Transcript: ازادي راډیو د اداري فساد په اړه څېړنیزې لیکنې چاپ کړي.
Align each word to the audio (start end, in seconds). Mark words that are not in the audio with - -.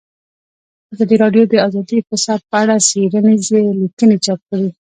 ازادي 0.93 1.15
راډیو 1.23 1.43
د 1.51 1.53
اداري 1.67 1.99
فساد 2.09 2.41
په 2.49 2.55
اړه 2.61 2.75
څېړنیزې 2.89 3.61
لیکنې 3.81 4.17
چاپ 4.25 4.39
کړي. 4.49 4.69